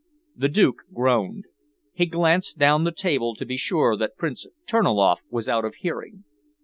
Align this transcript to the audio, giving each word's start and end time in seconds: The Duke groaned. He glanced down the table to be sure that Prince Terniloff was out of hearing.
The 0.35 0.49
Duke 0.49 0.85
groaned. 0.91 1.45
He 1.93 2.07
glanced 2.07 2.57
down 2.57 2.85
the 2.85 2.91
table 2.91 3.35
to 3.35 3.45
be 3.45 3.55
sure 3.55 3.95
that 3.97 4.17
Prince 4.17 4.47
Terniloff 4.65 5.19
was 5.29 5.47
out 5.47 5.63
of 5.63 5.75
hearing. 5.75 6.23